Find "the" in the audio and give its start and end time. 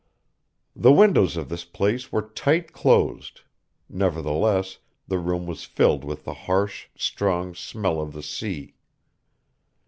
0.75-0.91, 5.07-5.19, 6.25-6.33, 8.13-8.23